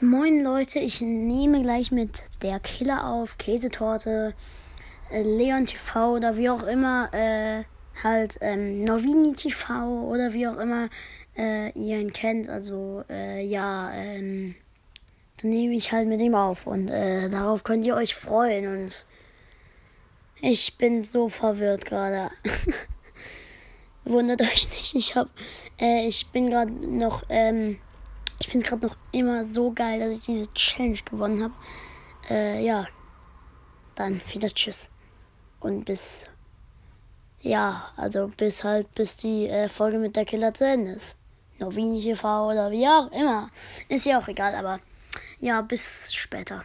[0.00, 4.32] Moin Leute, ich nehme gleich mit der Killer auf, Käsetorte,
[5.10, 7.64] äh, Leon TV oder wie auch immer, äh,
[8.04, 10.88] halt ähm, Norvini TV oder wie auch immer
[11.36, 12.48] äh, ihr ihn kennt.
[12.48, 14.54] Also äh, ja, ähm,
[15.38, 19.04] dann nehme ich halt mit ihm auf und äh, darauf könnt ihr euch freuen und
[20.40, 22.30] ich bin so verwirrt gerade.
[24.04, 25.28] Wundert euch nicht, ich hab,
[25.80, 27.78] äh, ich bin gerade noch, ähm,
[28.40, 31.54] ich finde es gerade noch immer so geil, dass ich diese Challenge gewonnen habe.
[32.30, 32.86] Äh, ja.
[33.94, 34.90] Dann wieder Tschüss.
[35.60, 36.26] Und bis.
[37.40, 41.16] Ja, also bis halt, bis die äh, Folge mit der Killer zu Ende ist.
[41.58, 43.50] Novini TV oder wie auch immer.
[43.88, 44.80] Ist ja auch egal, aber
[45.38, 46.64] ja, bis später.